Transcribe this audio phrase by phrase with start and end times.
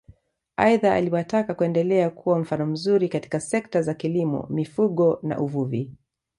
[0.57, 5.91] Aidha aliwataka kuendelea kuwa mfano mzuri katika sekta za kilimo mifugo na uvuvi